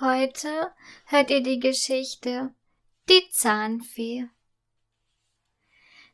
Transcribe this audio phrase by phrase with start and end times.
[0.00, 0.70] Heute
[1.06, 2.54] hört ihr die Geschichte
[3.08, 4.28] Die Zahnfee.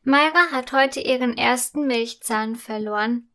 [0.01, 3.29] Mayra hat heute ihren ersten Milchzahn verloren.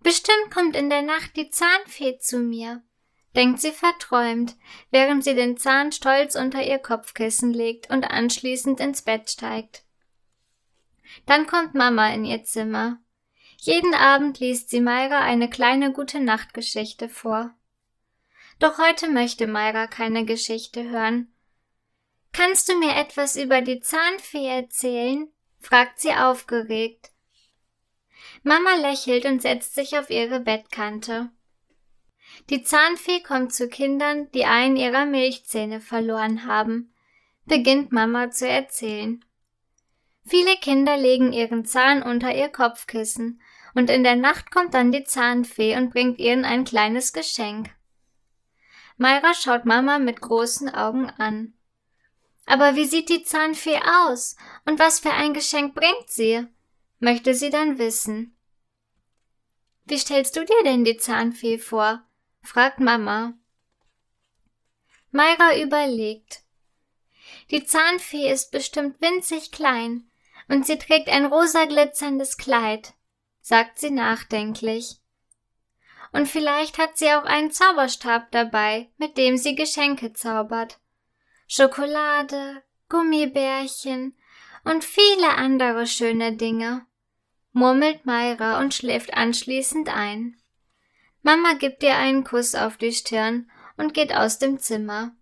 [0.00, 2.82] Bestimmt kommt in der Nacht die Zahnfee zu mir,
[3.36, 4.56] denkt sie verträumt,
[4.90, 9.84] während sie den Zahn stolz unter ihr Kopfkissen legt und anschließend ins Bett steigt.
[11.24, 12.98] Dann kommt Mama in ihr Zimmer.
[13.58, 17.54] Jeden Abend liest sie Mayra eine kleine gute Nachtgeschichte vor.
[18.62, 21.34] Doch heute möchte Mayra keine Geschichte hören.
[22.32, 25.26] Kannst du mir etwas über die Zahnfee erzählen?
[25.58, 27.10] fragt sie aufgeregt.
[28.44, 31.30] Mama lächelt und setzt sich auf ihre Bettkante.
[32.50, 36.94] Die Zahnfee kommt zu Kindern, die einen ihrer Milchzähne verloren haben,
[37.46, 39.24] beginnt Mama zu erzählen.
[40.24, 43.42] Viele Kinder legen ihren Zahn unter ihr Kopfkissen,
[43.74, 47.70] und in der Nacht kommt dann die Zahnfee und bringt ihnen ein kleines Geschenk.
[49.02, 51.54] Mayra schaut Mama mit großen Augen an.
[52.46, 54.36] Aber wie sieht die Zahnfee aus?
[54.64, 56.46] Und was für ein Geschenk bringt sie?
[57.00, 58.36] möchte sie dann wissen.
[59.86, 62.04] Wie stellst du dir denn die Zahnfee vor?
[62.42, 63.34] fragt Mama.
[65.10, 66.42] Mayra überlegt.
[67.50, 70.08] Die Zahnfee ist bestimmt winzig klein
[70.46, 72.94] und sie trägt ein rosa glitzerndes Kleid,
[73.40, 75.01] sagt sie nachdenklich.
[76.12, 80.78] Und vielleicht hat sie auch einen Zauberstab dabei, mit dem sie Geschenke zaubert.
[81.48, 84.14] Schokolade, Gummibärchen
[84.64, 86.86] und viele andere schöne Dinge,
[87.52, 90.36] murmelt Mayra und schläft anschließend ein.
[91.22, 95.12] Mama gibt ihr einen Kuss auf die Stirn und geht aus dem Zimmer.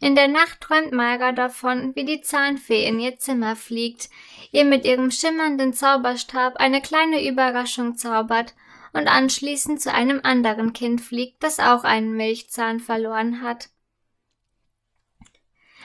[0.00, 4.10] In der Nacht träumt Mayra davon, wie die Zahnfee in ihr Zimmer fliegt,
[4.50, 8.54] ihr mit ihrem schimmernden Zauberstab eine kleine Überraschung zaubert
[8.92, 13.70] und anschließend zu einem anderen Kind fliegt, das auch einen Milchzahn verloren hat.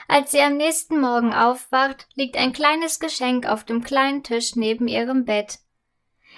[0.06, 4.88] Als sie am nächsten Morgen aufwacht, liegt ein kleines Geschenk auf dem kleinen Tisch neben
[4.88, 5.58] ihrem Bett.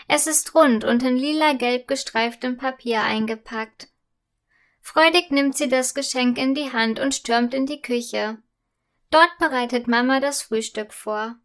[0.09, 3.89] Es ist rund und in lila-gelb gestreiftem Papier eingepackt.
[4.81, 8.39] Freudig nimmt sie das Geschenk in die Hand und stürmt in die Küche.
[9.11, 11.37] Dort bereitet Mama das Frühstück vor.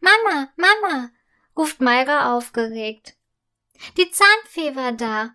[0.00, 1.10] Mama, Mama,
[1.56, 3.17] ruft Mayra aufgeregt.
[3.96, 5.34] Die Zahnfee war da.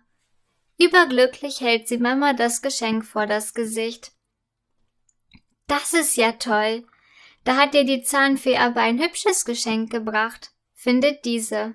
[0.78, 4.12] Überglücklich hält sie Mama das Geschenk vor das Gesicht.
[5.66, 6.86] Das ist ja toll.
[7.44, 11.74] Da hat dir die Zahnfee aber ein hübsches Geschenk gebracht, findet diese.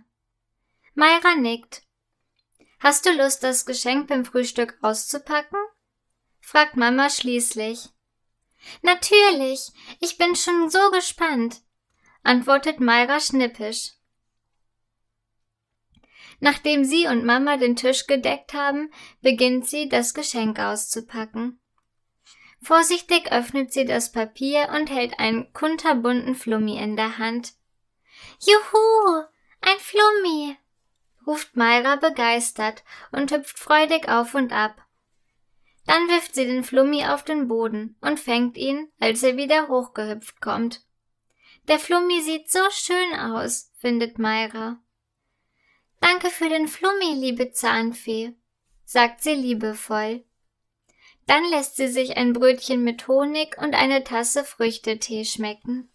[0.96, 1.84] Mayra nickt.
[2.80, 5.60] Hast du Lust, das Geschenk beim Frühstück auszupacken?
[6.40, 7.90] fragt Mama schließlich.
[8.82, 11.62] Natürlich, ich bin schon so gespannt,
[12.24, 13.92] antwortet Mayra schnippisch.
[16.40, 18.92] Nachdem sie und Mama den Tisch gedeckt haben,
[19.22, 21.60] beginnt sie, das Geschenk auszupacken.
[22.62, 27.54] Vorsichtig öffnet sie das Papier und hält einen kunterbunten Flummi in der Hand.
[28.40, 29.24] Juhu,
[29.62, 30.58] ein Flummi,
[31.26, 34.86] ruft Mayra begeistert und hüpft freudig auf und ab.
[35.86, 40.42] Dann wirft sie den Flummi auf den Boden und fängt ihn, als er wieder hochgehüpft
[40.42, 40.84] kommt.
[41.68, 44.82] Der Flummi sieht so schön aus, findet Mayra.
[46.00, 48.34] Danke für den Flummi, liebe Zahnfee,
[48.86, 50.24] sagt sie liebevoll.
[51.28, 55.90] Dann lässt sie sich ein Brötchen mit Honig und eine Tasse Früchtetee schmecken.